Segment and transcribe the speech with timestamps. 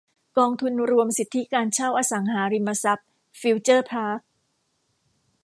[0.37, 3.07] กองทุนรวมสิทธิการเช่าอสังหาริมทรัพย์
[3.41, 4.19] ฟิวเจอร์พาร์ค